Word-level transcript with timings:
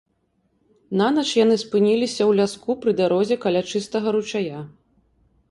Нанач 1.01 1.25
яны 1.39 1.57
спыніліся 1.63 2.17
ў 2.17 2.31
ляску 2.41 2.71
пры 2.87 2.91
дарозе 3.03 3.35
каля 3.45 3.61
чыстага 3.75 4.07
ручая. 4.19 4.59